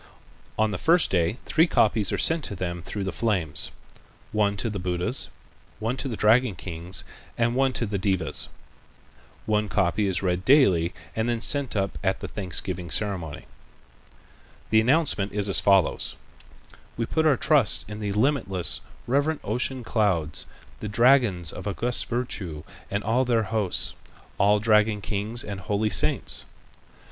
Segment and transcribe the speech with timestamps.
[0.57, 3.69] On the first day three copies are sent to them through the flames,
[4.31, 5.29] one to the Buddhas,
[5.79, 7.03] one to the dragon kings
[7.37, 8.47] and one to the devas.
[9.45, 13.45] One copy is read daily and then sent up at the thanksgiving ceremony.
[14.71, 16.15] The announcement is as follows:
[16.97, 20.47] "We put our trust in the limitless, reverent ocean clouds,
[20.79, 23.93] the dragons of august virtue and all their host,
[24.39, 26.43] all dragon kings and holy saints.